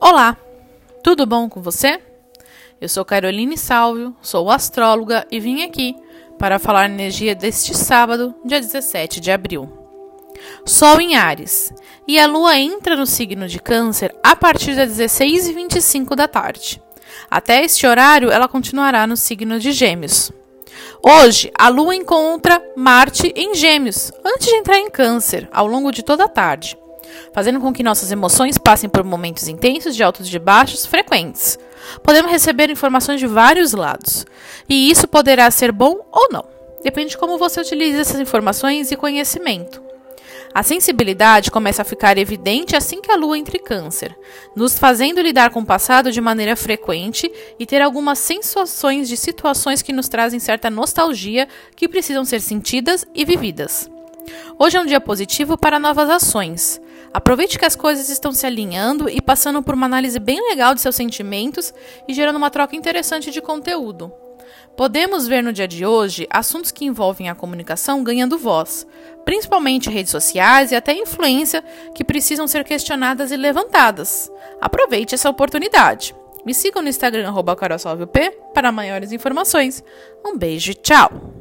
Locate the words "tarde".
16.28-16.80, 26.28-26.76